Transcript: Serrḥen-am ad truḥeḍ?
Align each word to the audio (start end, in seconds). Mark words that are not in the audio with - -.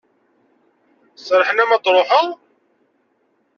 Serrḥen-am 1.15 1.71
ad 1.75 1.81
truḥeḍ? 1.83 2.27